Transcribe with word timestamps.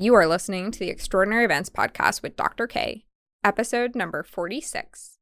You 0.00 0.14
are 0.14 0.28
listening 0.28 0.70
to 0.70 0.78
the 0.78 0.90
Extraordinary 0.90 1.44
Events 1.44 1.70
Podcast 1.70 2.22
with 2.22 2.36
Dr. 2.36 2.68
K, 2.68 3.04
episode 3.42 3.96
number 3.96 4.22
46. 4.22 5.18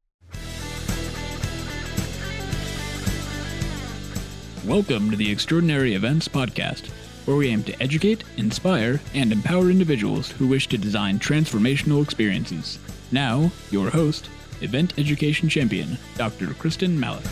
Welcome 4.67 5.11
to 5.11 5.17
the 5.17 5.33
Extraordinary 5.33 5.95
Events 5.95 6.29
Podcast, 6.29 6.89
where 7.25 7.39
we 7.39 7.49
aim 7.49 7.63
to 7.63 7.83
educate, 7.83 8.23
inspire, 8.37 9.01
and 9.15 9.33
empower 9.33 9.71
individuals 9.71 10.31
who 10.33 10.47
wish 10.47 10.67
to 10.67 10.77
design 10.77 11.19
transformational 11.19 12.03
experiences. 12.05 12.79
Now, 13.11 13.51
your 13.71 13.89
host, 13.89 14.29
Event 14.61 14.99
Education 14.99 15.49
Champion, 15.49 15.97
Dr. 16.19 16.53
Kristen 16.53 17.01
Malik. 17.01 17.25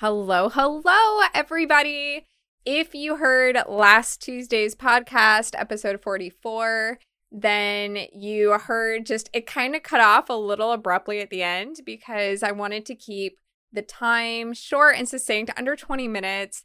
Hello, 0.00 0.48
hello, 0.48 1.26
everybody. 1.34 2.24
If 2.64 2.94
you 2.94 3.16
heard 3.16 3.58
last 3.66 4.22
Tuesday's 4.22 4.76
podcast, 4.76 5.58
episode 5.58 6.00
44, 6.00 7.00
then 7.32 8.06
you 8.12 8.52
heard 8.52 9.06
just 9.06 9.28
it 9.32 9.44
kind 9.44 9.74
of 9.74 9.82
cut 9.82 10.00
off 10.00 10.30
a 10.30 10.34
little 10.34 10.70
abruptly 10.70 11.18
at 11.18 11.30
the 11.30 11.42
end 11.42 11.78
because 11.84 12.44
I 12.44 12.52
wanted 12.52 12.86
to 12.86 12.94
keep 12.94 13.40
the 13.72 13.82
time 13.82 14.52
short 14.52 14.94
and 14.96 15.08
succinct, 15.08 15.50
under 15.56 15.74
20 15.74 16.06
minutes. 16.06 16.62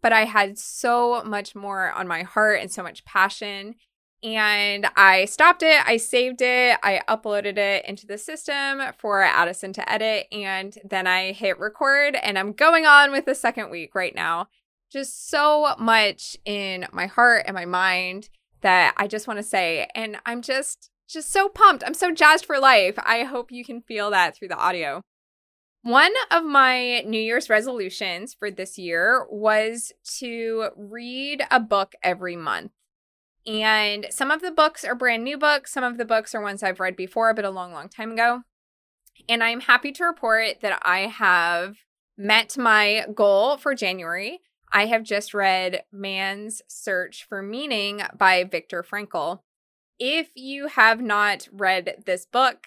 But 0.00 0.14
I 0.14 0.24
had 0.24 0.58
so 0.58 1.22
much 1.22 1.54
more 1.54 1.92
on 1.92 2.08
my 2.08 2.22
heart 2.22 2.60
and 2.62 2.72
so 2.72 2.82
much 2.82 3.04
passion 3.04 3.74
and 4.22 4.86
I 4.96 5.24
stopped 5.24 5.62
it, 5.62 5.86
I 5.86 5.96
saved 5.96 6.42
it, 6.42 6.78
I 6.82 7.00
uploaded 7.08 7.56
it 7.56 7.84
into 7.86 8.06
the 8.06 8.18
system 8.18 8.80
for 8.98 9.22
Addison 9.22 9.72
to 9.74 9.92
edit, 9.92 10.26
and 10.30 10.76
then 10.84 11.06
I 11.06 11.32
hit 11.32 11.58
record, 11.58 12.16
and 12.16 12.38
I'm 12.38 12.52
going 12.52 12.86
on 12.86 13.12
with 13.12 13.24
the 13.24 13.34
second 13.34 13.70
week 13.70 13.94
right 13.94 14.14
now. 14.14 14.48
Just 14.92 15.30
so 15.30 15.74
much 15.78 16.36
in 16.44 16.86
my 16.92 17.06
heart 17.06 17.44
and 17.46 17.54
my 17.54 17.64
mind 17.64 18.28
that 18.60 18.94
I 18.96 19.06
just 19.06 19.26
want 19.26 19.38
to 19.38 19.44
say, 19.44 19.88
and 19.94 20.18
I'm 20.26 20.42
just 20.42 20.90
just 21.08 21.32
so 21.32 21.48
pumped. 21.48 21.82
I'm 21.84 21.94
so 21.94 22.12
jazzed 22.12 22.44
for 22.44 22.58
life. 22.60 22.94
I 22.98 23.24
hope 23.24 23.50
you 23.50 23.64
can 23.64 23.82
feel 23.82 24.10
that 24.10 24.36
through 24.36 24.48
the 24.48 24.56
audio. 24.56 25.02
One 25.82 26.12
of 26.30 26.44
my 26.44 27.00
New 27.00 27.20
Year's 27.20 27.50
resolutions 27.50 28.34
for 28.34 28.50
this 28.50 28.78
year 28.78 29.26
was 29.30 29.92
to 30.18 30.68
read 30.76 31.42
a 31.50 31.58
book 31.58 31.94
every 32.02 32.36
month. 32.36 32.72
And 33.46 34.06
some 34.10 34.30
of 34.30 34.42
the 34.42 34.50
books 34.50 34.84
are 34.84 34.94
brand 34.94 35.24
new 35.24 35.38
books, 35.38 35.72
some 35.72 35.84
of 35.84 35.96
the 35.96 36.04
books 36.04 36.34
are 36.34 36.42
ones 36.42 36.62
I've 36.62 36.80
read 36.80 36.96
before, 36.96 37.32
but 37.34 37.44
a 37.44 37.50
long, 37.50 37.72
long 37.72 37.88
time 37.88 38.12
ago. 38.12 38.42
And 39.28 39.42
I'm 39.42 39.60
happy 39.60 39.92
to 39.92 40.04
report 40.04 40.60
that 40.60 40.80
I 40.82 41.00
have 41.00 41.76
met 42.16 42.58
my 42.58 43.06
goal 43.14 43.56
for 43.56 43.74
January. 43.74 44.40
I 44.72 44.86
have 44.86 45.02
just 45.02 45.34
read 45.34 45.82
Man's 45.90 46.62
Search 46.68 47.26
for 47.28 47.42
Meaning 47.42 48.02
by 48.16 48.44
Viktor 48.44 48.82
Frankl. 48.82 49.40
If 49.98 50.30
you 50.34 50.68
have 50.68 51.00
not 51.00 51.48
read 51.52 52.02
this 52.06 52.24
book, 52.24 52.66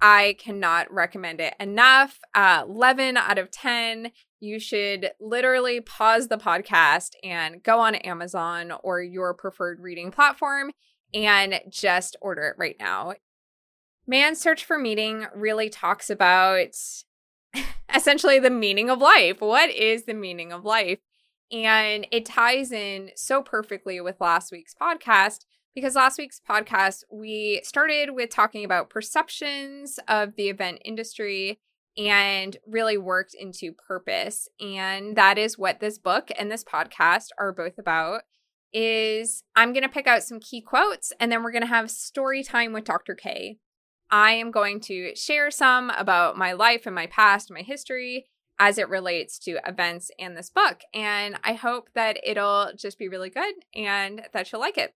I 0.00 0.36
cannot 0.38 0.92
recommend 0.92 1.40
it 1.40 1.54
enough. 1.60 2.20
Uh, 2.34 2.64
11 2.66 3.16
out 3.16 3.38
of 3.38 3.50
10 3.50 4.12
you 4.40 4.58
should 4.58 5.10
literally 5.20 5.80
pause 5.80 6.28
the 6.28 6.38
podcast 6.38 7.10
and 7.22 7.62
go 7.62 7.78
on 7.78 7.94
Amazon 7.94 8.72
or 8.82 9.02
your 9.02 9.34
preferred 9.34 9.80
reading 9.80 10.10
platform 10.10 10.72
and 11.12 11.60
just 11.68 12.16
order 12.20 12.42
it 12.48 12.56
right 12.58 12.76
now. 12.80 13.12
Man's 14.06 14.40
Search 14.40 14.64
for 14.64 14.78
Meaning 14.78 15.26
really 15.34 15.68
talks 15.68 16.10
about 16.10 16.74
essentially 17.94 18.38
the 18.38 18.50
meaning 18.50 18.90
of 18.90 18.98
life. 18.98 19.40
What 19.40 19.70
is 19.70 20.04
the 20.04 20.14
meaning 20.14 20.52
of 20.52 20.64
life? 20.64 20.98
And 21.52 22.06
it 22.10 22.24
ties 22.24 22.72
in 22.72 23.10
so 23.16 23.42
perfectly 23.42 24.00
with 24.00 24.20
last 24.20 24.52
week's 24.52 24.74
podcast 24.74 25.44
because 25.74 25.94
last 25.94 26.18
week's 26.18 26.40
podcast, 26.48 27.04
we 27.12 27.60
started 27.64 28.10
with 28.14 28.30
talking 28.30 28.64
about 28.64 28.90
perceptions 28.90 29.98
of 30.08 30.36
the 30.36 30.48
event 30.48 30.80
industry 30.84 31.60
and 32.08 32.56
really 32.66 32.96
worked 32.96 33.34
into 33.34 33.72
purpose. 33.72 34.48
And 34.58 35.16
that 35.16 35.36
is 35.36 35.58
what 35.58 35.80
this 35.80 35.98
book 35.98 36.30
and 36.38 36.50
this 36.50 36.64
podcast 36.64 37.26
are 37.38 37.52
both 37.52 37.78
about 37.78 38.22
is 38.72 39.42
i'm 39.56 39.72
going 39.72 39.82
to 39.82 39.88
pick 39.88 40.06
out 40.06 40.22
some 40.22 40.38
key 40.38 40.60
quotes 40.60 41.12
and 41.18 41.32
then 41.32 41.42
we're 41.42 41.50
going 41.50 41.60
to 41.60 41.66
have 41.66 41.90
story 41.90 42.44
time 42.44 42.72
with 42.72 42.84
dr 42.84 43.16
k. 43.16 43.58
I 44.12 44.32
am 44.32 44.52
going 44.52 44.80
to 44.82 45.14
share 45.16 45.50
some 45.50 45.90
about 45.90 46.38
my 46.38 46.52
life 46.52 46.86
and 46.86 46.94
my 46.94 47.06
past 47.06 47.50
my 47.50 47.62
history 47.62 48.26
as 48.60 48.78
it 48.78 48.88
relates 48.88 49.40
to 49.40 49.58
events 49.66 50.12
and 50.20 50.36
this 50.36 50.50
book. 50.50 50.82
And 50.94 51.36
i 51.42 51.54
hope 51.54 51.88
that 51.96 52.18
it'll 52.24 52.70
just 52.78 52.96
be 52.96 53.08
really 53.08 53.30
good 53.30 53.54
and 53.74 54.22
that 54.32 54.52
you'll 54.52 54.60
like 54.60 54.78
it 54.78 54.94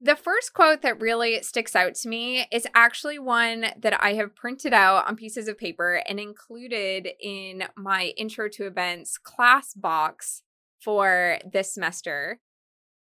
the 0.00 0.16
first 0.16 0.52
quote 0.52 0.82
that 0.82 1.00
really 1.00 1.42
sticks 1.42 1.74
out 1.74 1.94
to 1.96 2.08
me 2.08 2.46
is 2.52 2.66
actually 2.74 3.18
one 3.18 3.66
that 3.78 4.02
I 4.02 4.14
have 4.14 4.36
printed 4.36 4.74
out 4.74 5.08
on 5.08 5.16
pieces 5.16 5.48
of 5.48 5.58
paper 5.58 6.02
and 6.06 6.20
included 6.20 7.08
in 7.20 7.64
my 7.76 8.12
intro 8.16 8.48
to 8.50 8.66
events 8.66 9.16
class 9.16 9.72
box 9.72 10.42
for 10.80 11.38
this 11.50 11.72
semester. 11.72 12.40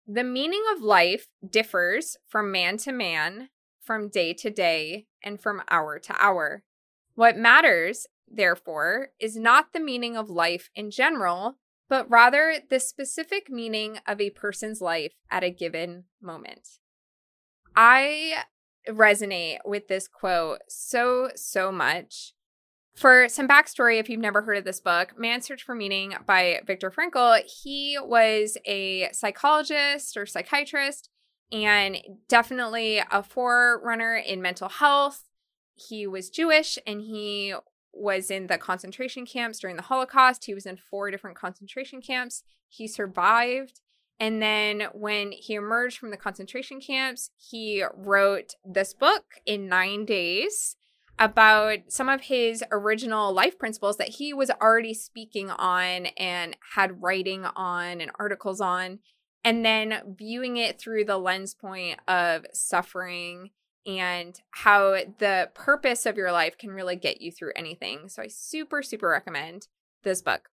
The 0.06 0.24
meaning 0.24 0.62
of 0.74 0.82
life 0.82 1.28
differs 1.48 2.16
from 2.28 2.50
man 2.50 2.76
to 2.78 2.92
man, 2.92 3.50
from 3.80 4.08
day 4.08 4.34
to 4.34 4.50
day, 4.50 5.06
and 5.22 5.40
from 5.40 5.62
hour 5.70 6.00
to 6.00 6.14
hour. 6.18 6.64
What 7.14 7.36
matters, 7.36 8.06
therefore, 8.28 9.10
is 9.20 9.36
not 9.36 9.72
the 9.72 9.80
meaning 9.80 10.16
of 10.16 10.28
life 10.28 10.70
in 10.74 10.90
general, 10.90 11.58
but 11.92 12.10
rather 12.10 12.54
the 12.70 12.80
specific 12.80 13.50
meaning 13.50 13.98
of 14.06 14.18
a 14.18 14.30
person's 14.30 14.80
life 14.80 15.12
at 15.30 15.44
a 15.44 15.50
given 15.50 16.04
moment. 16.22 16.78
I 17.76 18.44
resonate 18.88 19.58
with 19.66 19.88
this 19.88 20.08
quote 20.08 20.60
so, 20.70 21.28
so 21.36 21.70
much. 21.70 22.32
For 22.94 23.28
some 23.28 23.46
backstory, 23.46 24.00
if 24.00 24.08
you've 24.08 24.20
never 24.20 24.40
heard 24.40 24.56
of 24.56 24.64
this 24.64 24.80
book, 24.80 25.18
Man's 25.18 25.44
Search 25.44 25.64
for 25.64 25.74
Meaning 25.74 26.14
by 26.26 26.62
Viktor 26.66 26.90
Frankl, 26.90 27.42
he 27.62 27.98
was 28.02 28.56
a 28.64 29.10
psychologist 29.12 30.16
or 30.16 30.24
psychiatrist 30.24 31.10
and 31.52 31.98
definitely 32.26 33.02
a 33.10 33.22
forerunner 33.22 34.16
in 34.16 34.40
mental 34.40 34.70
health. 34.70 35.24
He 35.74 36.06
was 36.06 36.30
Jewish 36.30 36.78
and 36.86 37.02
he 37.02 37.54
was 37.92 38.30
in 38.30 38.46
the 38.46 38.58
concentration 38.58 39.26
camps 39.26 39.58
during 39.58 39.76
the 39.76 39.82
Holocaust. 39.82 40.44
He 40.44 40.54
was 40.54 40.66
in 40.66 40.76
four 40.76 41.10
different 41.10 41.36
concentration 41.36 42.00
camps. 42.00 42.42
He 42.68 42.86
survived. 42.86 43.80
And 44.18 44.40
then 44.40 44.88
when 44.92 45.32
he 45.32 45.54
emerged 45.54 45.98
from 45.98 46.10
the 46.10 46.16
concentration 46.16 46.80
camps, 46.80 47.30
he 47.36 47.84
wrote 47.94 48.54
this 48.64 48.94
book 48.94 49.24
in 49.44 49.68
nine 49.68 50.04
days 50.04 50.76
about 51.18 51.78
some 51.88 52.08
of 52.08 52.22
his 52.22 52.64
original 52.70 53.32
life 53.32 53.58
principles 53.58 53.96
that 53.96 54.08
he 54.08 54.32
was 54.32 54.50
already 54.50 54.94
speaking 54.94 55.50
on 55.50 56.06
and 56.16 56.56
had 56.74 57.02
writing 57.02 57.44
on 57.44 58.00
and 58.00 58.10
articles 58.18 58.60
on. 58.60 59.00
And 59.44 59.64
then 59.64 60.14
viewing 60.16 60.56
it 60.56 60.78
through 60.80 61.04
the 61.04 61.18
lens 61.18 61.54
point 61.54 61.98
of 62.06 62.46
suffering 62.52 63.50
and 63.86 64.40
how 64.50 64.98
the 65.18 65.50
purpose 65.54 66.06
of 66.06 66.16
your 66.16 66.32
life 66.32 66.56
can 66.56 66.70
really 66.70 66.96
get 66.96 67.20
you 67.20 67.30
through 67.32 67.52
anything. 67.56 68.08
So 68.08 68.22
I 68.22 68.28
super, 68.28 68.82
super 68.82 69.08
recommend 69.08 69.68
this 70.04 70.22
book. 70.22 70.48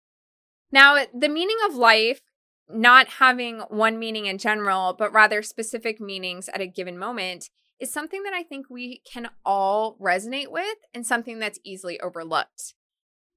Now, 0.72 1.06
the 1.14 1.30
meaning 1.30 1.58
of 1.68 1.76
life, 1.76 2.22
not 2.70 3.08
having 3.08 3.60
one 3.70 4.00
meaning 4.00 4.26
in 4.26 4.38
general, 4.38 4.94
but 4.94 5.14
rather 5.14 5.42
specific 5.42 6.00
meanings 6.00 6.50
at 6.50 6.62
a 6.62 6.68
given 6.68 6.98
moment, 6.98 7.50
is 7.80 7.92
something 7.92 8.24
that 8.24 8.34
I 8.34 8.44
think 8.44 8.68
we 8.70 9.02
can 9.12 9.30
all 9.46 9.98
resonate 9.98 10.50
with 10.50 10.78
and 10.94 11.06
something 11.06 11.40
that's 11.40 11.60
easily 11.64 12.00
overlooked. 12.00 12.74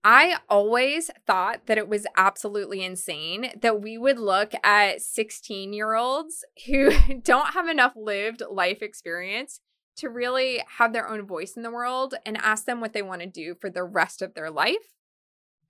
I 0.04 0.37
always 0.48 1.10
thought 1.27 1.66
that 1.66 1.77
it 1.77 1.88
was 1.88 2.06
absolutely 2.16 2.84
insane 2.84 3.50
that 3.60 3.82
we 3.82 3.98
would 3.98 4.18
look 4.18 4.53
at 4.62 5.03
16 5.03 5.72
year 5.72 5.95
olds 5.95 6.45
who 6.66 6.92
don't 7.22 7.53
have 7.53 7.68
enough 7.68 7.95
lived 7.97 8.42
life 8.48 8.80
experience 8.80 9.60
to 9.98 10.09
really 10.09 10.62
have 10.78 10.92
their 10.92 11.09
own 11.09 11.27
voice 11.27 11.56
in 11.56 11.62
the 11.62 11.71
world 11.71 12.15
and 12.24 12.36
ask 12.39 12.65
them 12.65 12.80
what 12.80 12.92
they 12.92 13.03
want 13.03 13.21
to 13.21 13.27
do 13.27 13.54
for 13.54 13.71
the 13.71 13.84
rest 13.84 14.22
of 14.22 14.34
their 14.34 14.50
life. 14.50 14.95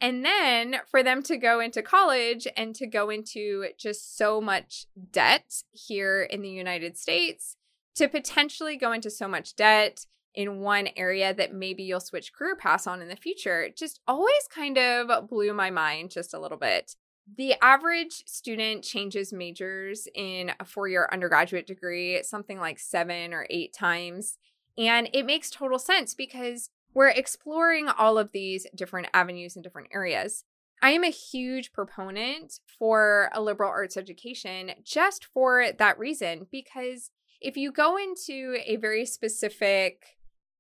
And 0.00 0.25
then 0.25 0.76
for 0.88 1.02
them 1.02 1.22
to 1.25 1.36
go 1.36 1.58
into 1.58 1.82
college 1.82 2.46
and 2.56 2.75
to 2.76 2.86
go 2.86 3.10
into 3.10 3.66
just 3.78 4.16
so 4.16 4.40
much 4.40 4.86
debt 5.10 5.62
here 5.72 6.22
in 6.22 6.40
the 6.42 6.48
United 6.48 6.96
States, 6.96 7.56
to 7.96 8.08
potentially 8.08 8.76
go 8.76 8.92
into 8.92 9.10
so 9.10 9.26
much 9.26 9.56
debt 9.56 10.06
in 10.34 10.60
one 10.60 10.88
area 10.96 11.34
that 11.34 11.52
maybe 11.52 11.82
you'll 11.82 11.98
switch 11.98 12.32
career 12.32 12.54
paths 12.54 12.86
on 12.86 13.02
in 13.02 13.08
the 13.08 13.16
future, 13.16 13.69
just 13.76 13.98
always 14.06 14.46
kind 14.54 14.78
of 14.78 15.28
blew 15.28 15.52
my 15.52 15.70
mind 15.70 16.12
just 16.12 16.32
a 16.32 16.38
little 16.38 16.58
bit. 16.58 16.94
The 17.36 17.54
average 17.62 18.25
student 18.26 18.82
changes 18.82 19.32
majors 19.32 20.08
in 20.14 20.52
a 20.58 20.64
four 20.64 20.88
year 20.88 21.08
undergraduate 21.12 21.66
degree 21.66 22.22
something 22.22 22.58
like 22.58 22.78
seven 22.78 23.34
or 23.34 23.46
eight 23.50 23.72
times. 23.72 24.38
And 24.76 25.08
it 25.12 25.26
makes 25.26 25.50
total 25.50 25.78
sense 25.78 26.14
because 26.14 26.70
we're 26.94 27.08
exploring 27.08 27.88
all 27.88 28.19
of 28.19 28.32
these 28.32 28.66
different 28.75 29.08
avenues 29.12 29.56
and 29.56 29.62
different 29.62 29.88
areas. 29.92 30.44
I 30.80 30.90
am 30.90 31.04
a 31.04 31.10
huge 31.10 31.72
proponent 31.72 32.60
for 32.78 33.30
a 33.34 33.42
liberal 33.42 33.70
arts 33.70 33.96
education 33.96 34.72
just 34.84 35.25
for 35.25 35.72
that 35.78 35.98
reason. 35.98 36.46
Because 36.50 37.10
if 37.40 37.56
you 37.56 37.72
go 37.72 37.96
into 37.96 38.58
a 38.64 38.76
very 38.76 39.04
specific 39.04 40.17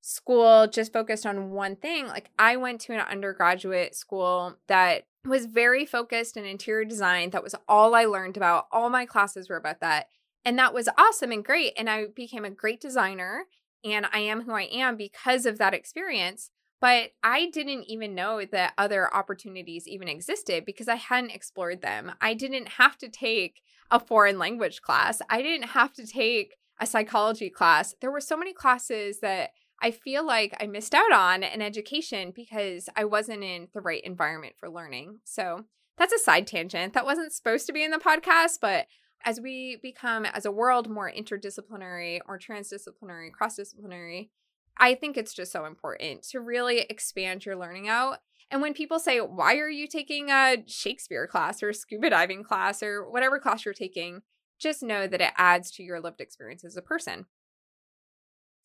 school 0.08 0.66
just 0.66 0.92
focused 0.92 1.26
on 1.26 1.50
one 1.50 1.76
thing, 1.76 2.06
like 2.06 2.30
I 2.38 2.56
went 2.56 2.80
to 2.82 2.94
an 2.94 3.00
undergraduate 3.00 3.94
school 3.94 4.56
that 4.66 5.04
was 5.26 5.44
very 5.44 5.84
focused 5.84 6.38
in 6.38 6.46
interior 6.46 6.86
design. 6.86 7.30
That 7.30 7.42
was 7.42 7.54
all 7.68 7.94
I 7.94 8.06
learned 8.06 8.38
about. 8.38 8.68
All 8.72 8.88
my 8.88 9.04
classes 9.04 9.50
were 9.50 9.56
about 9.56 9.80
that. 9.80 10.08
And 10.46 10.58
that 10.58 10.72
was 10.72 10.88
awesome 10.96 11.30
and 11.30 11.44
great. 11.44 11.74
And 11.76 11.90
I 11.90 12.06
became 12.06 12.46
a 12.46 12.50
great 12.50 12.80
designer. 12.80 13.44
And 13.84 14.06
I 14.10 14.20
am 14.20 14.42
who 14.42 14.52
I 14.52 14.62
am 14.62 14.96
because 14.96 15.44
of 15.44 15.58
that 15.58 15.74
experience. 15.74 16.50
But 16.80 17.10
I 17.22 17.50
didn't 17.50 17.84
even 17.84 18.14
know 18.14 18.46
that 18.50 18.72
other 18.78 19.14
opportunities 19.14 19.86
even 19.86 20.08
existed 20.08 20.64
because 20.64 20.88
I 20.88 20.94
hadn't 20.94 21.32
explored 21.32 21.82
them. 21.82 22.12
I 22.20 22.32
didn't 22.32 22.68
have 22.68 22.96
to 22.98 23.10
take 23.10 23.60
a 23.90 24.00
foreign 24.00 24.38
language 24.38 24.80
class, 24.80 25.20
I 25.28 25.42
didn't 25.42 25.70
have 25.70 25.92
to 25.94 26.06
take 26.06 26.56
a 26.78 26.86
psychology 26.86 27.50
class. 27.50 27.94
There 28.00 28.10
were 28.10 28.20
so 28.20 28.36
many 28.36 28.52
classes 28.52 29.20
that 29.20 29.50
I 29.80 29.90
feel 29.90 30.26
like 30.26 30.56
I 30.60 30.66
missed 30.66 30.94
out 30.94 31.12
on 31.12 31.42
an 31.42 31.62
education 31.62 32.32
because 32.34 32.88
I 32.96 33.04
wasn't 33.04 33.44
in 33.44 33.68
the 33.72 33.80
right 33.80 34.02
environment 34.02 34.54
for 34.58 34.68
learning. 34.68 35.18
So 35.24 35.64
that's 35.96 36.12
a 36.12 36.18
side 36.18 36.46
tangent. 36.46 36.94
That 36.94 37.04
wasn't 37.04 37.32
supposed 37.32 37.66
to 37.66 37.72
be 37.72 37.84
in 37.84 37.90
the 37.90 37.98
podcast, 37.98 38.58
but 38.60 38.86
as 39.24 39.40
we 39.40 39.78
become 39.82 40.24
as 40.24 40.44
a 40.44 40.52
world 40.52 40.88
more 40.88 41.10
interdisciplinary 41.10 42.20
or 42.26 42.38
transdisciplinary, 42.38 43.32
cross 43.32 43.56
disciplinary, 43.56 44.30
I 44.76 44.94
think 44.94 45.16
it's 45.16 45.34
just 45.34 45.52
so 45.52 45.64
important 45.64 46.22
to 46.30 46.40
really 46.40 46.80
expand 46.88 47.44
your 47.44 47.56
learning 47.56 47.88
out. 47.88 48.18
And 48.50 48.62
when 48.62 48.74
people 48.74 48.98
say, 48.98 49.18
Why 49.18 49.56
are 49.56 49.68
you 49.68 49.88
taking 49.88 50.30
a 50.30 50.62
Shakespeare 50.66 51.26
class 51.26 51.62
or 51.62 51.72
scuba 51.72 52.10
diving 52.10 52.44
class 52.44 52.82
or 52.82 53.08
whatever 53.10 53.38
class 53.38 53.64
you're 53.64 53.74
taking? 53.74 54.22
Just 54.58 54.82
know 54.82 55.06
that 55.06 55.20
it 55.20 55.32
adds 55.36 55.70
to 55.72 55.82
your 55.82 56.00
lived 56.00 56.20
experience 56.20 56.64
as 56.64 56.76
a 56.76 56.82
person. 56.82 57.26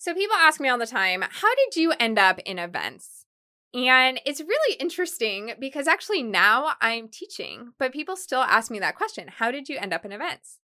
So 0.04 0.14
people 0.14 0.36
ask 0.36 0.60
me 0.60 0.68
all 0.68 0.78
the 0.78 0.86
time, 0.86 1.24
How 1.30 1.56
did 1.56 1.78
you 1.78 1.94
end 1.98 2.20
up 2.20 2.38
in 2.40 2.60
events? 2.60 3.26
And 3.74 4.20
it's 4.26 4.42
really 4.42 4.76
interesting 4.76 5.54
because 5.58 5.88
actually 5.88 6.22
now 6.22 6.74
I'm 6.82 7.08
teaching, 7.08 7.72
but 7.80 7.94
people 7.94 8.18
still 8.18 8.42
ask 8.42 8.70
me 8.70 8.80
that 8.80 8.98
question 8.98 9.30
How 9.30 9.50
did 9.50 9.70
you 9.70 9.78
end 9.78 9.94
up 9.94 10.04
in 10.04 10.12
events? 10.12 10.60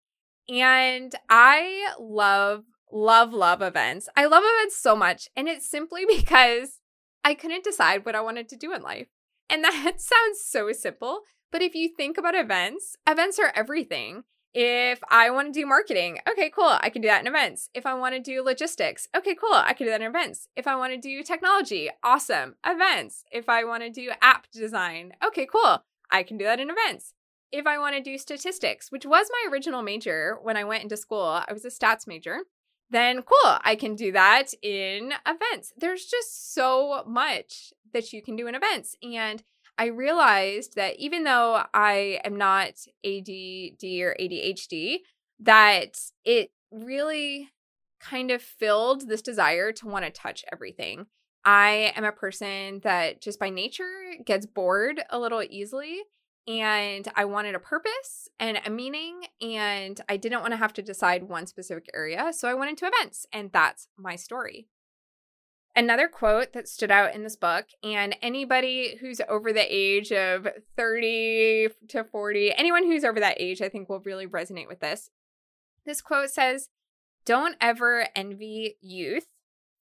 And 0.49 1.13
I 1.29 1.95
love 1.99 2.63
love, 2.93 3.33
love 3.33 3.61
events. 3.61 4.09
I 4.17 4.27
love 4.27 4.45
events 4.47 4.77
so 4.77 4.95
much. 4.95 5.29
And 5.35 5.49
it's 5.49 5.69
simply 5.69 6.05
because 6.09 6.79
I 7.25 7.35
couldn't 7.35 7.65
decide 7.65 8.07
what 8.07 8.15
I 8.15 8.21
wanted 8.21 8.49
to 8.51 8.57
do 8.57 8.73
in 8.73 8.83
life. 8.83 9.09
And 9.51 9.65
that 9.65 9.95
sounds 10.01 10.45
so 10.45 10.71
simple. 10.71 11.23
But 11.51 11.61
if 11.61 11.75
you 11.75 11.89
think 11.89 12.19
about 12.19 12.37
events, 12.37 12.95
events 13.05 13.41
are 13.41 13.53
everything. 13.57 14.23
If 14.55 15.01
I 15.11 15.31
want 15.31 15.53
to 15.53 15.61
do 15.61 15.67
marketing, 15.67 16.21
okay, 16.29 16.49
cool, 16.49 16.79
I 16.81 16.89
can 16.89 17.03
do 17.03 17.09
that 17.09 17.21
in 17.21 17.27
events. 17.27 17.71
If 17.75 17.87
I 17.87 17.95
want 17.95 18.15
to 18.15 18.21
do 18.21 18.43
logistics, 18.43 19.09
okay, 19.17 19.35
cool, 19.35 19.53
I 19.53 19.73
can 19.73 19.87
do 19.87 19.91
that 19.91 20.01
in 20.01 20.07
events. 20.07 20.49
If 20.55 20.69
I 20.69 20.77
want 20.77 20.93
to 20.93 20.99
do 20.99 21.23
technology, 21.25 21.91
awesome, 22.05 22.55
events. 22.65 23.25
If 23.33 23.49
I 23.49 23.65
want 23.65 23.83
to 23.83 23.91
do 23.91 24.13
app 24.23 24.47
design, 24.53 25.15
okay, 25.27 25.47
cool, 25.47 25.83
I 26.11 26.23
can 26.23 26.39
do 26.39 26.45
that 26.45 26.61
in 26.61 26.71
events. 26.71 27.15
If 27.51 27.67
I 27.67 27.79
want 27.79 27.97
to 27.97 28.03
do 28.03 28.17
statistics, 28.17 28.93
which 28.93 29.05
was 29.05 29.29
my 29.31 29.51
original 29.51 29.83
major 29.83 30.39
when 30.43 30.57
I 30.57 30.65
went 30.65 30.85
into 30.85 30.97
school, 30.97 31.43
I 31.47 31.53
was 31.53 31.65
a 31.65 31.69
stats 31.69 32.07
major 32.07 32.43
then 32.91 33.23
cool, 33.23 33.59
I 33.63 33.75
can 33.75 33.97
do 33.97 34.13
that 34.13 34.53
in 34.63 35.15
events. 35.27 35.73
There's 35.77 36.05
just 36.05 36.55
so 36.55 37.03
much 37.07 37.73
that 37.93 38.13
you 38.13 38.23
can 38.23 38.37
do 38.37 38.47
in 38.47 38.55
events. 38.55 38.97
And 39.03 39.43
I 39.79 39.87
realized 39.87 40.77
that 40.77 40.97
even 40.99 41.25
though 41.25 41.65
I 41.73 42.21
am 42.25 42.37
not 42.37 42.87
ADD 43.05 43.85
or 44.03 44.17
ADHD, 44.21 44.99
that 45.41 45.99
it 46.25 46.51
really 46.71 47.51
kind 48.01 48.31
of 48.31 48.43
filled 48.43 49.09
this 49.09 49.23
desire 49.23 49.73
to 49.73 49.89
want 49.89 50.05
to 50.05 50.11
touch 50.11 50.45
everything. 50.53 51.07
I 51.45 51.93
am 51.97 52.05
a 52.05 52.13
person 52.13 52.81
that 52.85 53.21
just 53.21 53.39
by 53.39 53.51
nature 53.51 54.15
gets 54.25 54.47
bored 54.47 55.03
a 55.11 55.19
little 55.19 55.43
easily 55.43 56.03
and 56.47 57.07
I 57.15 57.25
wanted 57.25 57.55
a 57.55 57.61
purpose 57.61 58.29
and 58.39 58.61
a 58.65 58.71
meaning, 58.71 59.23
and 59.41 59.99
I 60.09 60.19
didn't 60.19 60.41
want 60.41 60.53
to 60.53 60.59
have 60.59 60.75
to 60.75 60.83
decide 60.83 61.25
one 61.25 61.47
specific 61.47 61.89
area. 61.95 62.33
So 62.35 62.49
I 62.49 62.55
went 62.55 62.71
into 62.71 62.87
events, 62.87 63.27
and 63.33 63.51
that's 63.51 63.89
my 63.97 64.17
story. 64.17 64.69
Another 65.77 66.07
quote 66.07 66.53
that 66.53 66.69
stood 66.69 66.91
out 66.91 67.15
in 67.15 67.25
this 67.25 67.35
book, 67.35 67.67
and 67.83 68.17
anybody 68.23 68.97
who's 69.01 69.21
over 69.29 69.53
the 69.53 69.67
age 69.69 70.13
of 70.13 70.47
30 70.77 71.69
to 71.89 72.05
40, 72.05 72.53
anyone 72.57 72.85
who's 72.85 73.05
over 73.05 73.19
that 73.19 73.41
age, 73.41 73.61
I 73.61 73.69
think 73.69 73.89
will 73.89 74.01
really 74.01 74.27
resonate 74.27 74.69
with 74.69 74.81
this. 74.81 75.11
This 75.85 76.01
quote 76.01 76.31
says, 76.31 76.69
Don't 77.25 77.57
ever 77.61 78.07
envy 78.15 78.77
youth. 78.81 79.27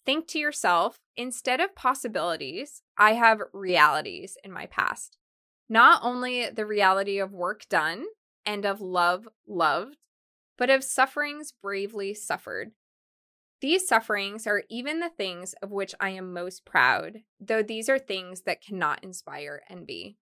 Think 0.05 0.27
to 0.29 0.39
yourself, 0.39 0.97
instead 1.15 1.61
of 1.61 1.75
possibilities, 1.75 2.81
I 2.97 3.13
have 3.13 3.39
realities 3.53 4.35
in 4.43 4.51
my 4.51 4.65
past 4.65 5.17
not 5.69 6.01
only 6.03 6.49
the 6.49 6.65
reality 6.65 7.19
of 7.19 7.31
work 7.31 7.67
done 7.69 8.05
and 8.45 8.65
of 8.65 8.81
love 8.81 9.27
loved, 9.47 9.97
but 10.57 10.69
of 10.69 10.83
sufferings 10.83 11.51
bravely 11.51 12.13
suffered. 12.13 12.71
These 13.63 13.87
sufferings 13.87 14.45
are 14.45 14.63
even 14.69 14.99
the 14.99 15.07
things 15.07 15.53
of 15.63 15.71
which 15.71 15.95
I 15.97 16.09
am 16.09 16.33
most 16.33 16.65
proud, 16.65 17.21
though 17.39 17.63
these 17.63 17.87
are 17.87 17.97
things 17.97 18.41
that 18.41 18.61
cannot 18.61 19.01
inspire 19.01 19.61
envy. 19.69 20.17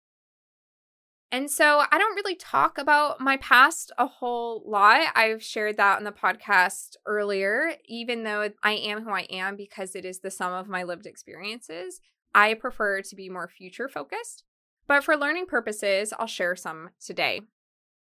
And 1.30 1.50
so 1.50 1.82
I 1.92 1.98
don't 1.98 2.14
really 2.14 2.34
talk 2.34 2.78
about 2.78 3.20
my 3.20 3.36
past 3.36 3.92
a 3.98 4.06
whole 4.06 4.62
lot. 4.64 5.12
I've 5.14 5.42
shared 5.42 5.76
that 5.76 5.98
on 5.98 6.04
the 6.04 6.12
podcast 6.12 6.96
earlier, 7.04 7.72
even 7.84 8.22
though 8.22 8.48
I 8.62 8.72
am 8.72 9.04
who 9.04 9.10
I 9.10 9.26
am 9.28 9.54
because 9.54 9.94
it 9.94 10.06
is 10.06 10.20
the 10.20 10.30
sum 10.30 10.54
of 10.54 10.66
my 10.66 10.82
lived 10.82 11.04
experiences. 11.04 12.00
I 12.34 12.54
prefer 12.54 13.02
to 13.02 13.14
be 13.14 13.28
more 13.28 13.48
future 13.48 13.90
focused. 13.90 14.44
But 14.86 15.04
for 15.04 15.14
learning 15.14 15.44
purposes, 15.44 16.14
I'll 16.18 16.26
share 16.26 16.56
some 16.56 16.88
today. 17.04 17.42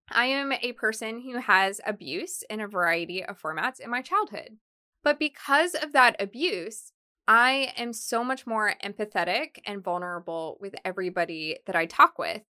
I 0.10 0.28
am 0.28 0.54
a 0.54 0.72
person 0.72 1.24
who 1.24 1.42
has 1.42 1.82
abuse 1.86 2.46
in 2.50 2.62
a 2.62 2.68
variety 2.68 3.26
of 3.26 3.42
formats 3.42 3.82
in 3.82 3.90
my 3.90 4.02
childhood. 4.02 4.60
But 5.08 5.20
because 5.20 5.74
of 5.74 5.94
that 5.94 6.18
abuse, 6.22 6.92
I 7.30 7.72
am 7.78 7.94
so 7.94 8.26
much 8.26 8.46
more 8.46 8.74
empathetic 8.84 9.60
and 9.66 9.82
vulnerable 9.82 10.58
with 10.60 10.76
everybody 10.84 11.60
that 11.66 11.78
I 11.78 11.86
talk 11.86 12.20
with. 12.20 12.42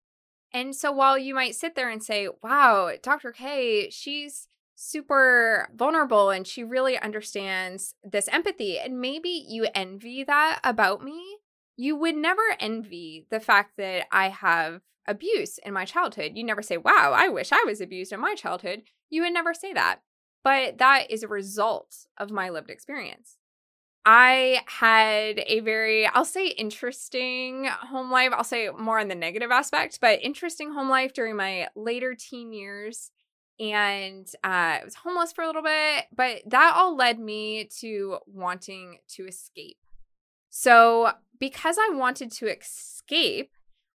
And 0.51 0.75
so 0.75 0.91
while 0.91 1.19
you 1.19 1.35
might 1.35 1.53
sit 1.53 1.75
there 1.75 1.87
and 1.87 2.01
say, 2.01 2.29
wow, 2.41 2.93
Dr. 3.03 3.31
K, 3.31 3.91
she's 3.91 4.47
super 4.73 5.69
vulnerable 5.75 6.31
and 6.31 6.47
she 6.47 6.63
really 6.63 6.97
understands 6.97 7.93
this 8.03 8.27
empathy, 8.29 8.79
and 8.79 8.99
maybe 8.99 9.29
you 9.29 9.67
envy 9.75 10.23
that 10.23 10.59
about 10.63 11.03
me, 11.03 11.21
you 11.75 11.95
would 11.95 12.15
never 12.15 12.41
envy 12.59 13.27
the 13.29 13.39
fact 13.39 13.73
that 13.77 14.07
I 14.11 14.29
have 14.29 14.81
abuse 15.05 15.59
in 15.59 15.73
my 15.75 15.85
childhood. 15.85 16.31
You 16.33 16.43
never 16.43 16.63
say, 16.63 16.77
wow, 16.77 17.13
I 17.15 17.29
wish 17.29 17.51
I 17.51 17.63
was 17.67 17.81
abused 17.81 18.13
in 18.13 18.19
my 18.19 18.33
childhood. 18.33 18.81
You 19.11 19.21
would 19.21 19.33
never 19.33 19.53
say 19.53 19.73
that. 19.73 19.99
But 20.47 20.77
that 20.77 21.11
is 21.11 21.23
a 21.23 21.27
result 21.27 22.07
of 22.17 22.31
my 22.31 22.51
lived 22.51 22.69
experience. 22.69 23.35
I 24.05 24.61
had 24.65 25.43
a 25.45 25.59
very, 25.59 26.07
I'll 26.07 26.23
say, 26.23 26.47
interesting 26.47 27.65
home 27.65 28.09
life. 28.09 28.31
I'll 28.31 28.45
say 28.45 28.69
more 28.69 28.97
on 28.97 29.09
the 29.09 29.13
negative 29.13 29.51
aspect, 29.51 29.99
but 29.99 30.23
interesting 30.23 30.71
home 30.71 30.89
life 30.89 31.11
during 31.11 31.35
my 31.35 31.67
later 31.75 32.15
teen 32.15 32.53
years. 32.53 33.11
And 33.59 34.25
uh, 34.41 34.47
I 34.47 34.81
was 34.85 34.95
homeless 34.95 35.33
for 35.33 35.43
a 35.43 35.47
little 35.47 35.63
bit, 35.63 36.05
but 36.15 36.43
that 36.45 36.75
all 36.77 36.95
led 36.95 37.19
me 37.19 37.65
to 37.81 38.19
wanting 38.25 38.99
to 39.15 39.27
escape. 39.27 39.79
So 40.49 41.11
because 41.41 41.77
I 41.77 41.89
wanted 41.93 42.31
to 42.31 42.47
escape, 42.47 43.51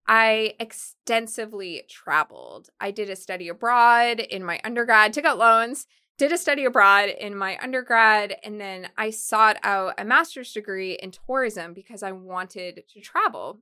I 0.05 0.55
extensively 0.59 1.83
traveled. 1.87 2.71
I 2.81 2.91
did 2.91 3.09
a 3.09 3.15
study 3.15 3.47
abroad 3.47 4.19
in 4.19 4.43
my 4.43 4.59
undergrad, 4.65 5.13
took 5.13 5.23
out 5.23 5.37
loans, 5.37 5.87
did 6.21 6.31
a 6.31 6.37
study 6.37 6.65
abroad 6.65 7.09
in 7.09 7.35
my 7.35 7.57
undergrad, 7.63 8.37
and 8.43 8.61
then 8.61 8.89
I 8.95 9.09
sought 9.09 9.57
out 9.63 9.95
a 9.97 10.05
master's 10.05 10.53
degree 10.53 10.93
in 10.93 11.09
tourism 11.09 11.73
because 11.73 12.03
I 12.03 12.11
wanted 12.11 12.83
to 12.93 13.01
travel. 13.01 13.61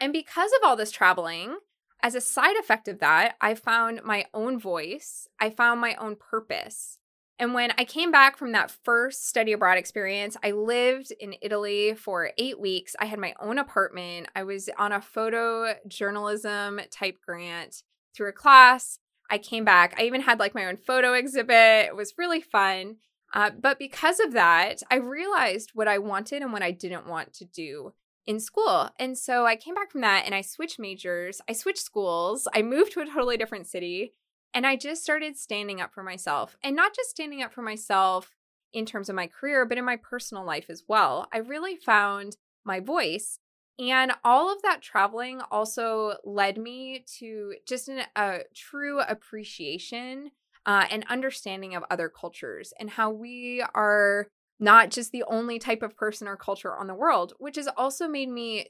And 0.00 0.14
because 0.14 0.50
of 0.52 0.60
all 0.64 0.76
this 0.76 0.90
traveling, 0.90 1.58
as 2.02 2.14
a 2.14 2.22
side 2.22 2.56
effect 2.56 2.88
of 2.88 3.00
that, 3.00 3.34
I 3.38 3.54
found 3.54 4.00
my 4.02 4.24
own 4.32 4.58
voice, 4.58 5.28
I 5.38 5.50
found 5.50 5.78
my 5.78 5.94
own 5.96 6.16
purpose. 6.16 7.00
And 7.38 7.52
when 7.52 7.70
I 7.76 7.84
came 7.84 8.10
back 8.10 8.38
from 8.38 8.52
that 8.52 8.70
first 8.70 9.28
study 9.28 9.52
abroad 9.52 9.76
experience, 9.76 10.38
I 10.42 10.52
lived 10.52 11.12
in 11.20 11.34
Italy 11.42 11.92
for 11.92 12.30
eight 12.38 12.58
weeks. 12.58 12.96
I 12.98 13.04
had 13.04 13.18
my 13.18 13.34
own 13.40 13.58
apartment. 13.58 14.28
I 14.34 14.44
was 14.44 14.70
on 14.78 14.90
a 14.90 15.00
photojournalism 15.00 16.80
type 16.90 17.18
grant 17.20 17.82
through 18.14 18.30
a 18.30 18.32
class. 18.32 19.00
I 19.30 19.38
came 19.38 19.64
back. 19.64 19.94
I 19.98 20.04
even 20.04 20.22
had 20.22 20.38
like 20.38 20.54
my 20.54 20.66
own 20.66 20.76
photo 20.76 21.14
exhibit. 21.14 21.86
It 21.86 21.96
was 21.96 22.14
really 22.18 22.40
fun. 22.40 22.96
Uh, 23.34 23.50
but 23.50 23.78
because 23.78 24.20
of 24.20 24.32
that, 24.32 24.82
I 24.90 24.96
realized 24.96 25.70
what 25.74 25.88
I 25.88 25.98
wanted 25.98 26.42
and 26.42 26.52
what 26.52 26.62
I 26.62 26.70
didn't 26.70 27.06
want 27.06 27.32
to 27.34 27.44
do 27.44 27.92
in 28.26 28.40
school. 28.40 28.90
And 28.98 29.16
so 29.16 29.46
I 29.46 29.56
came 29.56 29.74
back 29.74 29.90
from 29.92 30.00
that 30.00 30.24
and 30.26 30.34
I 30.34 30.40
switched 30.40 30.78
majors, 30.78 31.40
I 31.48 31.52
switched 31.52 31.82
schools, 31.82 32.48
I 32.54 32.62
moved 32.62 32.92
to 32.92 33.00
a 33.00 33.06
totally 33.06 33.36
different 33.36 33.66
city, 33.66 34.14
and 34.52 34.66
I 34.66 34.76
just 34.76 35.02
started 35.02 35.36
standing 35.36 35.80
up 35.80 35.92
for 35.92 36.02
myself. 36.02 36.56
And 36.62 36.74
not 36.74 36.94
just 36.94 37.10
standing 37.10 37.42
up 37.42 37.52
for 37.52 37.62
myself 37.62 38.30
in 38.72 38.84
terms 38.84 39.08
of 39.08 39.14
my 39.14 39.26
career, 39.26 39.64
but 39.64 39.78
in 39.78 39.84
my 39.84 39.96
personal 39.96 40.44
life 40.44 40.66
as 40.68 40.84
well. 40.88 41.28
I 41.32 41.38
really 41.38 41.76
found 41.76 42.36
my 42.64 42.80
voice. 42.80 43.38
And 43.78 44.12
all 44.24 44.50
of 44.52 44.62
that 44.62 44.80
traveling 44.80 45.42
also 45.50 46.14
led 46.24 46.56
me 46.56 47.04
to 47.18 47.54
just 47.66 47.88
an, 47.88 48.02
a 48.16 48.40
true 48.54 49.00
appreciation 49.00 50.30
uh, 50.64 50.86
and 50.90 51.04
understanding 51.08 51.74
of 51.74 51.84
other 51.90 52.08
cultures 52.08 52.72
and 52.80 52.90
how 52.90 53.10
we 53.10 53.62
are 53.74 54.28
not 54.58 54.90
just 54.90 55.12
the 55.12 55.24
only 55.24 55.58
type 55.58 55.82
of 55.82 55.96
person 55.96 56.26
or 56.26 56.36
culture 56.36 56.74
on 56.74 56.86
the 56.86 56.94
world, 56.94 57.34
which 57.38 57.56
has 57.56 57.68
also 57.76 58.08
made 58.08 58.30
me 58.30 58.66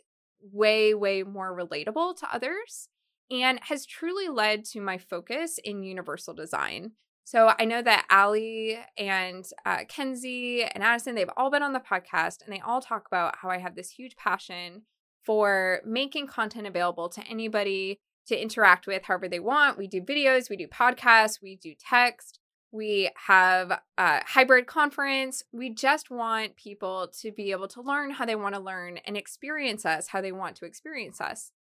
way, 0.52 0.92
way 0.92 1.22
more 1.22 1.56
relatable 1.56 2.16
to 2.16 2.34
others 2.34 2.88
and 3.30 3.60
has 3.62 3.86
truly 3.86 4.28
led 4.28 4.64
to 4.64 4.80
my 4.80 4.98
focus 4.98 5.58
in 5.62 5.82
universal 5.82 6.34
design. 6.34 6.92
So 7.24 7.52
I 7.58 7.64
know 7.64 7.82
that 7.82 8.06
Ali 8.10 8.78
and 8.96 9.44
uh, 9.64 9.78
Kenzie 9.88 10.62
and 10.62 10.82
Addison, 10.82 11.14
they've 11.14 11.30
all 11.36 11.50
been 11.50 11.62
on 11.62 11.72
the 11.72 11.80
podcast 11.80 12.44
and 12.44 12.52
they 12.52 12.60
all 12.60 12.80
talk 12.80 13.06
about 13.06 13.36
how 13.36 13.50
I 13.50 13.58
have 13.58 13.74
this 13.74 13.90
huge 13.90 14.16
passion 14.16 14.82
for 15.26 15.80
making 15.84 16.28
content 16.28 16.66
available 16.66 17.08
to 17.10 17.22
anybody 17.26 17.98
to 18.28 18.40
interact 18.40 18.86
with 18.86 19.02
however 19.04 19.28
they 19.28 19.40
want. 19.40 19.76
We 19.76 19.86
do 19.86 20.00
videos, 20.00 20.48
we 20.48 20.56
do 20.56 20.66
podcasts, 20.66 21.42
we 21.42 21.56
do 21.56 21.74
text, 21.78 22.38
we 22.72 23.10
have 23.26 23.80
a 23.96 24.24
hybrid 24.26 24.66
conference. 24.66 25.42
We 25.52 25.70
just 25.70 26.10
want 26.10 26.56
people 26.56 27.08
to 27.20 27.32
be 27.32 27.50
able 27.50 27.68
to 27.68 27.80
learn 27.80 28.10
how 28.10 28.26
they 28.26 28.36
want 28.36 28.54
to 28.54 28.60
learn 28.60 28.98
and 28.98 29.16
experience 29.16 29.86
us 29.86 30.08
how 30.08 30.20
they 30.20 30.32
want 30.32 30.56
to 30.56 30.66
experience 30.66 31.20
us. 31.20 31.52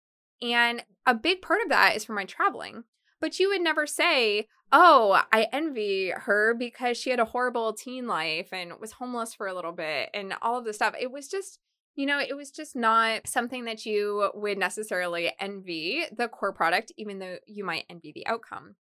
And 0.42 0.84
a 1.06 1.14
big 1.14 1.42
part 1.42 1.62
of 1.62 1.70
that 1.70 1.96
is 1.96 2.04
for 2.04 2.14
my 2.14 2.26
traveling. 2.26 2.84
But 3.22 3.40
you 3.40 3.50
would 3.50 3.62
never 3.62 3.88
say, 3.88 4.48
Oh, 4.72 5.22
I 5.32 5.48
envy 5.54 6.10
her 6.10 6.54
because 6.54 6.98
she 6.98 7.12
had 7.12 7.20
a 7.20 7.26
horrible 7.26 7.72
teen 7.72 8.08
life 8.08 8.50
and 8.52 8.74
was 8.80 8.94
homeless 8.94 9.34
for 9.34 9.48
a 9.48 9.54
little 9.54 9.72
bit 9.72 10.10
and 10.14 10.34
all 10.42 10.58
of 10.58 10.66
this 10.66 10.76
stuff. 10.76 10.96
It 11.00 11.12
was 11.12 11.30
just, 11.30 11.60
you 11.96 12.06
know, 12.06 12.20
it 12.20 12.36
was 12.36 12.52
just 12.52 12.76
not 12.76 13.28
something 13.28 13.66
that 13.66 13.86
you 13.86 14.30
would 14.34 14.58
necessarily 14.58 15.32
envy 15.40 16.04
the 16.16 16.28
core 16.28 16.54
product, 16.54 16.92
even 16.98 17.20
though 17.20 17.38
you 17.48 17.64
might 17.64 17.86
envy 17.90 18.12
the 18.12 18.28
outcome. 18.28 18.76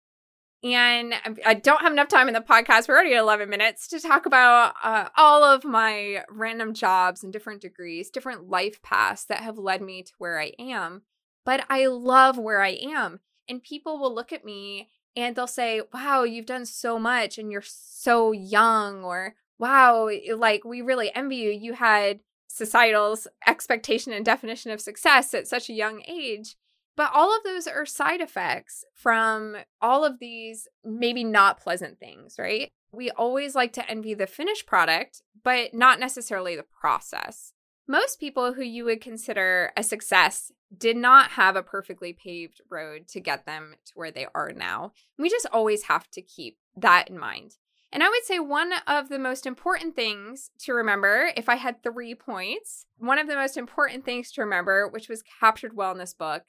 And 0.65 1.15
I 1.45 1.55
don't 1.55 1.83
have 1.83 1.93
enough 1.93 2.09
time 2.09 2.27
in 2.27 2.33
the 2.33 2.41
podcast. 2.41 2.89
We're 2.89 2.95
already 2.95 3.15
at 3.15 3.21
11 3.21 3.51
minutes 3.51 3.87
to 3.89 4.01
talk 4.01 4.25
about 4.25 4.75
uh, 4.83 5.09
all 5.15 5.45
of 5.45 5.63
my 5.63 6.25
random 6.31 6.73
jobs 6.73 7.23
and 7.23 7.31
different 7.31 7.61
degrees, 7.61 8.09
different 8.09 8.49
life 8.49 8.81
paths 8.81 9.27
that 9.27 9.41
have 9.41 9.59
led 9.59 9.83
me 9.83 10.03
to 10.03 10.13
where 10.17 10.41
I 10.41 10.53
am. 10.59 11.03
But 11.45 11.67
I 11.69 11.87
love 11.87 12.39
where 12.39 12.63
I 12.63 12.79
am. 12.83 13.21
And 13.47 13.63
people 13.63 13.99
will 13.99 14.15
look 14.15 14.33
at 14.33 14.47
me 14.47 14.89
and 15.15 15.37
they'll 15.37 15.47
say, 15.47 15.83
Wow, 15.93 16.23
you've 16.23 16.47
done 16.47 16.65
so 16.65 16.99
much 16.99 17.37
and 17.37 17.53
you're 17.53 17.63
so 17.63 18.33
young. 18.33 19.05
Or, 19.05 19.35
Wow, 19.59 20.09
like 20.35 20.65
we 20.65 20.81
really 20.81 21.15
envy 21.15 21.37
you. 21.37 21.51
You 21.51 21.75
had 21.75 22.21
societal's 22.55 23.27
expectation 23.49 24.13
and 24.13 24.25
definition 24.25 24.71
of 24.71 24.81
success 24.81 25.35
at 25.35 25.49
such 25.49 25.69
a 25.69 25.75
young 25.75 26.03
age. 26.07 26.57
But 26.97 27.11
all 27.13 27.37
of 27.37 27.43
those 27.43 27.67
are 27.67 27.85
side 27.85 28.21
effects 28.21 28.85
from 28.95 29.57
all 29.83 30.05
of 30.05 30.21
these 30.21 30.69
maybe 30.85 31.25
not 31.25 31.61
pleasant 31.61 31.99
things, 31.99 32.37
right? 32.39 32.71
We 32.93 33.11
always 33.11 33.57
like 33.57 33.73
to 33.73 33.91
envy 33.91 34.15
the 34.15 34.29
finished 34.29 34.67
product, 34.69 35.21
but 35.43 35.75
not 35.75 35.99
necessarily 35.99 36.55
the 36.55 36.63
process. 36.63 37.53
Most 37.89 38.21
people 38.21 38.53
who 38.53 38.63
you 38.63 38.85
would 38.85 39.01
consider 39.01 39.73
a 39.77 39.83
success 39.83 40.53
did 40.77 40.97
not 40.97 41.33
have 41.33 41.57
a 41.57 41.63
perfectly 41.63 42.13
paved 42.13 42.61
road 42.71 43.09
to 43.09 43.19
get 43.19 43.47
them 43.47 43.75
to 43.87 43.93
where 43.97 44.13
they 44.13 44.29
are 44.33 44.53
now. 44.53 44.93
We 45.19 45.29
just 45.29 45.47
always 45.53 45.85
have 45.85 46.09
to 46.13 46.23
keep 46.23 46.59
that 46.77 47.11
in 47.11 47.19
mind. 47.19 47.57
And 47.95 48.03
I 48.03 48.09
would 48.09 48.25
say 48.25 48.41
one 48.41 48.73
of 48.89 49.09
the 49.09 49.21
most 49.21 49.47
important 49.47 49.95
things 49.95 50.51
to 50.65 50.75
remember, 50.75 51.31
if 51.37 51.49
I 51.49 51.55
had 51.55 51.81
three 51.81 52.13
points, 52.17 52.87
one 52.99 53.21
of 53.21 53.29
the 53.29 53.37
most 53.37 53.57
important 53.57 54.05
things 54.05 54.33
to 54.33 54.41
remember, 54.41 54.89
which 54.89 55.09
was 55.09 55.23
captured 55.23 55.77
well 55.77 55.93
in 55.93 55.99
this 55.99 56.13
book, 56.13 56.43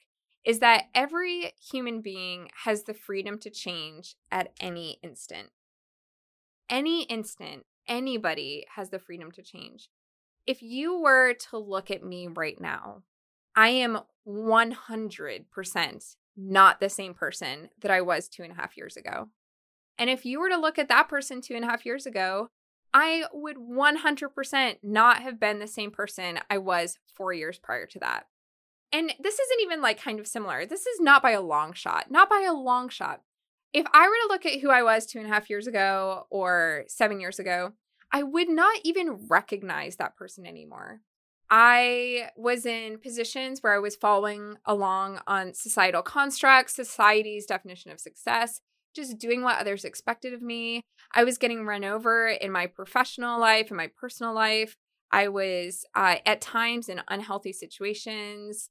is 0.44 0.58
that 0.58 0.86
every 0.92 1.52
human 1.70 2.00
being 2.00 2.48
has 2.64 2.82
the 2.82 2.94
freedom 2.94 3.38
to 3.38 3.48
change 3.48 4.16
at 4.32 4.52
any 4.58 4.98
instant. 5.04 5.50
Any 6.68 7.04
instant, 7.04 7.64
anybody 7.86 8.66
has 8.74 8.90
the 8.90 8.98
freedom 8.98 9.30
to 9.30 9.42
change. 9.42 9.88
If 10.48 10.62
you 10.62 10.98
were 10.98 11.32
to 11.50 11.58
look 11.58 11.92
at 11.92 12.02
me 12.02 12.26
right 12.26 12.60
now, 12.60 13.02
I 13.54 13.68
am 13.68 14.00
100% 14.26 16.16
not 16.36 16.80
the 16.80 16.88
same 16.88 17.14
person 17.14 17.70
that 17.80 17.92
I 17.92 18.00
was 18.00 18.28
two 18.28 18.42
and 18.42 18.50
a 18.50 18.56
half 18.56 18.76
years 18.76 18.96
ago. 18.96 19.28
And 19.98 20.10
if 20.10 20.24
you 20.24 20.40
were 20.40 20.50
to 20.50 20.58
look 20.58 20.78
at 20.78 20.88
that 20.88 21.08
person 21.08 21.40
two 21.40 21.54
and 21.54 21.64
a 21.64 21.68
half 21.68 21.86
years 21.86 22.06
ago, 22.06 22.48
I 22.92 23.24
would 23.32 23.56
100% 23.56 24.76
not 24.82 25.22
have 25.22 25.40
been 25.40 25.58
the 25.58 25.66
same 25.66 25.90
person 25.90 26.38
I 26.48 26.58
was 26.58 26.98
four 27.14 27.32
years 27.32 27.58
prior 27.58 27.86
to 27.86 27.98
that. 28.00 28.26
And 28.92 29.12
this 29.20 29.38
isn't 29.38 29.60
even 29.62 29.82
like 29.82 30.00
kind 30.00 30.20
of 30.20 30.26
similar. 30.26 30.64
This 30.64 30.86
is 30.86 31.00
not 31.00 31.22
by 31.22 31.32
a 31.32 31.40
long 31.40 31.72
shot, 31.72 32.10
not 32.10 32.30
by 32.30 32.46
a 32.48 32.54
long 32.54 32.88
shot. 32.88 33.22
If 33.72 33.86
I 33.92 34.08
were 34.08 34.14
to 34.14 34.28
look 34.32 34.46
at 34.46 34.60
who 34.60 34.70
I 34.70 34.82
was 34.82 35.06
two 35.06 35.18
and 35.18 35.26
a 35.26 35.30
half 35.30 35.50
years 35.50 35.66
ago 35.66 36.26
or 36.30 36.84
seven 36.88 37.20
years 37.20 37.38
ago, 37.38 37.72
I 38.12 38.22
would 38.22 38.48
not 38.48 38.78
even 38.84 39.26
recognize 39.28 39.96
that 39.96 40.16
person 40.16 40.46
anymore. 40.46 41.00
I 41.50 42.30
was 42.36 42.64
in 42.64 42.98
positions 42.98 43.62
where 43.62 43.74
I 43.74 43.78
was 43.78 43.94
following 43.94 44.56
along 44.64 45.20
on 45.26 45.54
societal 45.54 46.02
constructs, 46.02 46.74
society's 46.74 47.46
definition 47.46 47.90
of 47.90 48.00
success, 48.00 48.60
just 48.96 49.18
doing 49.18 49.42
what 49.42 49.60
others 49.60 49.84
expected 49.84 50.32
of 50.32 50.42
me. 50.42 50.82
I 51.14 51.22
was 51.22 51.38
getting 51.38 51.64
run 51.64 51.84
over 51.84 52.28
in 52.28 52.50
my 52.50 52.66
professional 52.66 53.38
life, 53.38 53.70
in 53.70 53.76
my 53.76 53.90
personal 54.00 54.34
life. 54.34 54.74
I 55.12 55.28
was 55.28 55.84
uh, 55.94 56.16
at 56.26 56.40
times 56.40 56.88
in 56.88 57.02
unhealthy 57.08 57.52
situations. 57.52 58.70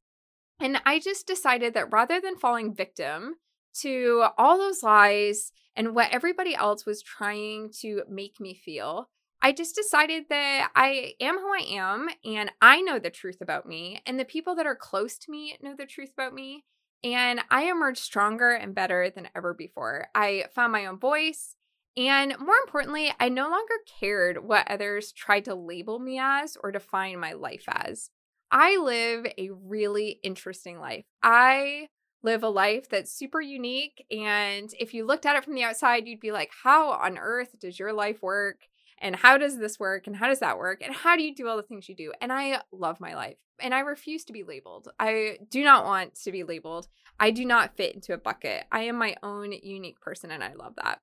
And 0.59 0.81
I 0.85 0.99
just 0.99 1.27
decided 1.27 1.73
that 1.73 1.91
rather 1.91 2.19
than 2.19 2.37
falling 2.37 2.73
victim 2.73 3.35
to 3.81 4.25
all 4.37 4.57
those 4.57 4.83
lies 4.83 5.51
and 5.75 5.95
what 5.95 6.11
everybody 6.11 6.55
else 6.55 6.85
was 6.85 7.01
trying 7.01 7.71
to 7.81 8.03
make 8.09 8.39
me 8.39 8.53
feel, 8.53 9.09
I 9.41 9.51
just 9.51 9.75
decided 9.75 10.25
that 10.29 10.71
I 10.75 11.13
am 11.19 11.37
who 11.37 11.53
I 11.53 11.65
am 11.69 12.07
and 12.23 12.51
I 12.61 12.81
know 12.81 12.99
the 12.99 13.09
truth 13.09 13.37
about 13.41 13.67
me, 13.67 14.01
and 14.05 14.19
the 14.19 14.25
people 14.25 14.55
that 14.55 14.65
are 14.65 14.75
close 14.75 15.17
to 15.19 15.31
me 15.31 15.57
know 15.61 15.75
the 15.77 15.85
truth 15.85 16.09
about 16.17 16.33
me. 16.33 16.63
And 17.05 17.41
I 17.51 17.65
emerged 17.65 17.99
stronger 17.99 18.51
and 18.51 18.73
better 18.73 19.11
than 19.11 19.29
ever 19.35 19.53
before. 19.53 20.07
I 20.15 20.45
found 20.55 20.71
my 20.71 20.87
own 20.87 20.97
voice. 20.97 21.55
And 21.95 22.33
more 22.39 22.55
importantly, 22.65 23.13
I 23.19 23.29
no 23.29 23.43
longer 23.43 23.75
cared 23.99 24.43
what 24.43 24.67
others 24.67 25.11
tried 25.11 25.45
to 25.45 25.53
label 25.53 25.99
me 25.99 26.19
as 26.19 26.57
or 26.61 26.71
define 26.71 27.19
my 27.19 27.33
life 27.33 27.65
as. 27.67 28.09
I 28.51 28.77
live 28.77 29.27
a 29.37 29.51
really 29.51 30.19
interesting 30.23 30.79
life. 30.79 31.05
I 31.21 31.89
live 32.23 32.41
a 32.41 32.49
life 32.49 32.89
that's 32.89 33.11
super 33.11 33.39
unique. 33.39 34.03
And 34.09 34.73
if 34.79 34.95
you 34.95 35.05
looked 35.05 35.27
at 35.27 35.35
it 35.35 35.45
from 35.45 35.53
the 35.53 35.63
outside, 35.63 36.07
you'd 36.07 36.19
be 36.19 36.31
like, 36.31 36.49
how 36.63 36.89
on 36.89 37.19
earth 37.19 37.59
does 37.59 37.77
your 37.77 37.93
life 37.93 38.23
work? 38.23 38.61
And 38.99 39.15
how 39.15 39.37
does 39.37 39.57
this 39.57 39.79
work? 39.79 40.07
And 40.07 40.15
how 40.15 40.27
does 40.27 40.39
that 40.39 40.57
work? 40.57 40.81
And 40.81 40.95
how 40.95 41.15
do 41.15 41.23
you 41.23 41.35
do 41.35 41.47
all 41.47 41.57
the 41.57 41.63
things 41.63 41.89
you 41.89 41.95
do? 41.95 42.13
And 42.21 42.31
I 42.31 42.61
love 42.71 42.99
my 42.99 43.13
life. 43.13 43.37
And 43.59 43.73
I 43.73 43.79
refuse 43.79 44.23
to 44.25 44.33
be 44.33 44.43
labeled. 44.43 44.89
I 44.99 45.37
do 45.49 45.63
not 45.63 45.85
want 45.85 46.15
to 46.23 46.31
be 46.31 46.43
labeled. 46.43 46.87
I 47.19 47.31
do 47.31 47.45
not 47.45 47.77
fit 47.77 47.95
into 47.95 48.13
a 48.13 48.17
bucket. 48.17 48.65
I 48.71 48.81
am 48.81 48.97
my 48.97 49.15
own 49.23 49.51
unique 49.51 50.01
person, 50.01 50.31
and 50.31 50.43
I 50.43 50.53
love 50.53 50.75
that. 50.83 50.99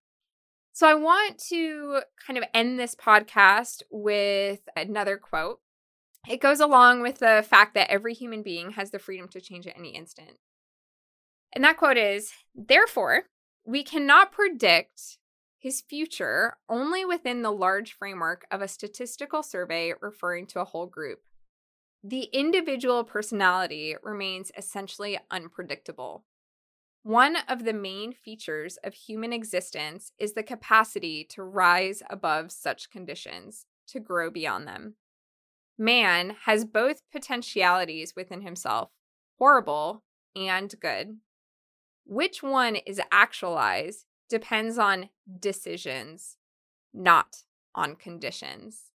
So 0.72 0.86
I 0.86 0.94
want 0.94 1.38
to 1.50 2.00
kind 2.26 2.38
of 2.38 2.44
end 2.54 2.78
this 2.78 2.94
podcast 2.94 3.82
with 3.90 4.60
another 4.76 5.18
quote 5.18 5.60
it 6.28 6.40
goes 6.40 6.60
along 6.60 7.02
with 7.02 7.18
the 7.18 7.44
fact 7.48 7.74
that 7.74 7.90
every 7.90 8.14
human 8.14 8.42
being 8.42 8.72
has 8.72 8.90
the 8.90 8.98
freedom 8.98 9.28
to 9.28 9.40
change 9.40 9.66
at 9.66 9.76
any 9.76 9.90
instant. 9.90 10.38
And 11.52 11.64
that 11.64 11.76
quote 11.76 11.96
is 11.96 12.32
Therefore, 12.54 13.24
we 13.64 13.82
cannot 13.82 14.32
predict 14.32 15.18
his 15.62 15.80
future 15.80 16.56
only 16.68 17.04
within 17.04 17.42
the 17.42 17.52
large 17.52 17.92
framework 17.92 18.44
of 18.50 18.60
a 18.60 18.68
statistical 18.68 19.42
survey 19.42 19.94
referring 20.00 20.46
to 20.48 20.60
a 20.60 20.64
whole 20.64 20.86
group. 20.86 21.20
The 22.02 22.24
individual 22.32 23.04
personality 23.04 23.94
remains 24.02 24.50
essentially 24.56 25.18
unpredictable. 25.30 26.24
One 27.04 27.36
of 27.48 27.64
the 27.64 27.72
main 27.72 28.12
features 28.12 28.76
of 28.82 28.94
human 28.94 29.32
existence 29.32 30.12
is 30.18 30.32
the 30.32 30.42
capacity 30.42 31.24
to 31.30 31.42
rise 31.42 32.02
above 32.10 32.50
such 32.50 32.90
conditions, 32.90 33.66
to 33.88 34.00
grow 34.00 34.30
beyond 34.30 34.66
them 34.66 34.96
man 35.78 36.36
has 36.44 36.64
both 36.64 37.02
potentialities 37.10 38.14
within 38.16 38.42
himself 38.42 38.90
horrible 39.38 40.02
and 40.36 40.74
good. 40.80 41.18
Which 42.04 42.42
one 42.42 42.76
is 42.76 43.00
actualized 43.10 44.06
depends 44.32 44.78
on 44.78 45.10
decisions, 45.38 46.38
not 46.94 47.42
on 47.74 47.96
conditions. 47.96 48.90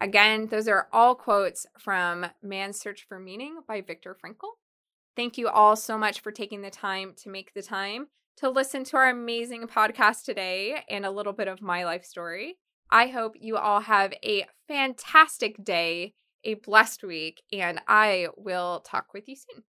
Again, 0.00 0.48
those 0.48 0.66
are 0.66 0.88
all 0.92 1.14
quotes 1.14 1.64
from 1.78 2.26
Man's 2.42 2.80
Search 2.80 3.06
for 3.06 3.20
Meaning 3.20 3.60
by 3.68 3.82
Viktor 3.82 4.16
Frankl. 4.16 4.56
Thank 5.14 5.38
you 5.38 5.46
all 5.46 5.76
so 5.76 5.96
much 5.96 6.18
for 6.18 6.32
taking 6.32 6.60
the 6.60 6.70
time 6.70 7.14
to 7.18 7.28
make 7.28 7.54
the 7.54 7.62
time 7.62 8.08
to 8.38 8.50
listen 8.50 8.82
to 8.82 8.96
our 8.96 9.10
amazing 9.10 9.68
podcast 9.68 10.24
today 10.24 10.82
and 10.90 11.06
a 11.06 11.10
little 11.12 11.32
bit 11.32 11.46
of 11.46 11.62
my 11.62 11.84
life 11.84 12.04
story. 12.04 12.56
I 12.90 13.06
hope 13.06 13.36
you 13.38 13.56
all 13.56 13.82
have 13.82 14.12
a 14.24 14.46
fantastic 14.66 15.62
day, 15.62 16.14
a 16.42 16.54
blessed 16.54 17.04
week, 17.04 17.42
and 17.52 17.80
I 17.86 18.26
will 18.36 18.80
talk 18.80 19.14
with 19.14 19.28
you 19.28 19.36
soon. 19.36 19.62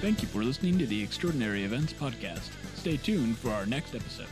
Thank 0.00 0.22
you 0.22 0.28
for 0.28 0.44
listening 0.44 0.78
to 0.78 0.86
the 0.86 1.02
Extraordinary 1.02 1.64
Events 1.64 1.92
Podcast. 1.92 2.50
Stay 2.76 2.96
tuned 2.96 3.36
for 3.36 3.50
our 3.50 3.66
next 3.66 3.96
episode. 3.96 4.28